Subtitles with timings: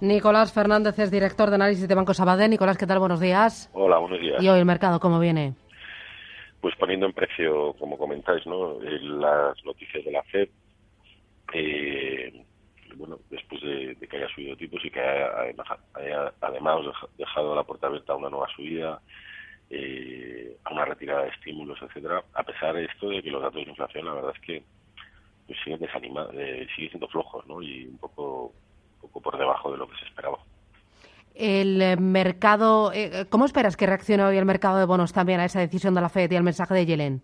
[0.00, 2.50] Nicolás Fernández es director de análisis de Banco Sabadell.
[2.50, 2.98] Nicolás, ¿qué tal?
[2.98, 3.70] Buenos días.
[3.72, 4.42] Hola, buenos días.
[4.42, 5.54] ¿Y hoy el mercado cómo viene?
[6.60, 8.82] Pues poniendo en precio, como comentáis, ¿no?
[8.82, 10.48] Eh, las noticias de la FED,
[11.54, 12.44] eh,
[12.96, 15.30] bueno, después de, que haya subido tipos y que haya,
[16.40, 16.82] además
[17.16, 19.00] dejado la puerta abierta a una nueva subida,
[19.70, 23.64] eh, a una retirada de estímulos, etcétera, a pesar de esto de que los datos
[23.64, 24.62] de inflación, la verdad es que
[25.46, 27.62] pues, siguen desanimados, siguen siendo flojos, ¿no?
[27.62, 28.52] Y un poco
[29.06, 30.38] poco por debajo de lo que se esperaba.
[31.34, 35.44] El eh, mercado, eh, ¿cómo esperas que reaccione hoy el mercado de bonos también a
[35.44, 37.22] esa decisión de la FED y al mensaje de Yellen?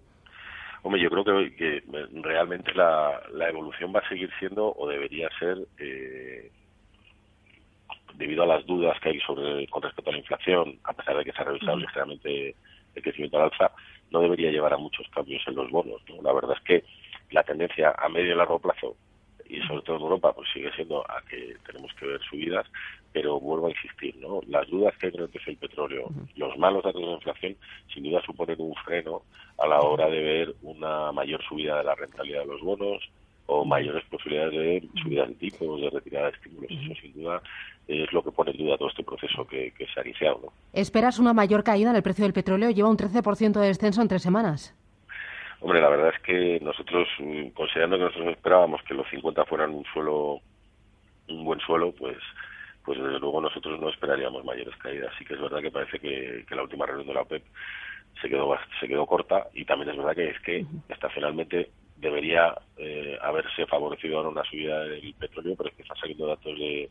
[0.82, 1.82] Hombre, yo creo que, que
[2.20, 6.50] realmente la, evolución va a seguir siendo o debería ser, eh,
[8.14, 11.24] debido a las dudas que hay sobre con respecto a la inflación, a pesar de
[11.24, 12.56] que se ha revisado ligeramente
[12.94, 13.70] el crecimiento al alza,
[14.10, 16.02] no debería llevar a muchos cambios en los bonos.
[16.20, 16.84] La verdad es que
[17.30, 18.96] la tendencia a medio y largo plazo
[19.48, 22.66] y sobre todo en Europa pues sigue siendo a que tenemos que ver subidas
[23.12, 27.00] pero vuelvo a insistir no las dudas que hay con el petróleo los malos datos
[27.00, 27.56] de inflación
[27.92, 29.22] sin duda suponen un freno
[29.58, 33.02] a la hora de ver una mayor subida de la rentabilidad de los bonos
[33.46, 36.70] o mayores posibilidades de subida de tipos, de retirada de estímulos.
[36.70, 37.42] Eso sin duda
[37.88, 40.40] es lo que pone en duda todo este proceso que, se ha iniciado.
[40.42, 40.52] ¿no?
[40.72, 42.70] ¿Esperas una mayor caída en el precio del petróleo?
[42.70, 44.74] Lleva un 13% de descenso en tres semanas.
[45.62, 49.72] Hombre, la verdad es que nosotros, mm, considerando que nosotros esperábamos que los 50 fueran
[49.72, 50.40] un suelo,
[51.28, 52.18] un buen suelo, pues
[52.84, 55.12] pues desde luego nosotros no esperaríamos mayores caídas.
[55.16, 57.44] Sí que es verdad que parece que, la última reunión de la OPEP
[58.20, 63.16] se quedó se quedó corta y también es verdad que es que estacionalmente debería eh,
[63.22, 66.90] haberse favorecido ahora una subida del petróleo, pero es que está saliendo datos de,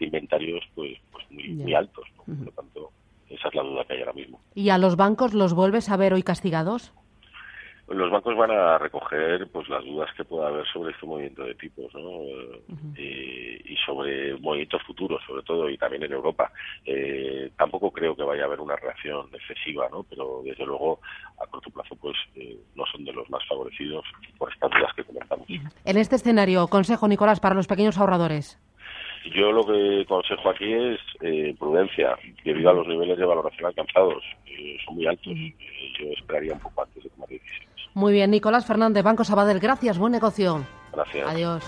[0.00, 2.04] inventarios pues pues muy, muy altos.
[2.16, 2.90] Por lo tanto,
[3.30, 4.40] esa es la duda que hay ahora mismo.
[4.56, 6.92] ¿Y a los bancos los vuelves a ver hoy castigados?
[7.90, 11.54] Los bancos van a recoger pues las dudas que pueda haber sobre este movimiento de
[11.54, 12.20] tipos ¿no?
[12.96, 16.52] y, sobre movimientos futuros sobre todo y también en Europa
[16.84, 20.02] eh, tampoco creo que vaya a haber una reacción excesiva ¿no?
[20.02, 21.00] pero desde luego
[21.40, 24.04] a corto plazo pues eh, no son de los más favorecidos
[24.36, 28.60] por estas dudas que comentamos en este escenario consejo Nicolás para los pequeños ahorradores
[29.34, 34.22] yo lo que consejo aquí es eh, prudencia, debido a los niveles de valoración alcanzados,
[34.84, 35.34] son muy altos.
[35.98, 37.67] yo esperaría un poco antes de tomar decisiones.
[37.98, 40.64] Muy bien, Nicolás Fernández, Banco Sabadell, gracias, buen negocio.
[40.92, 41.28] Gracias.
[41.28, 41.64] Adiós.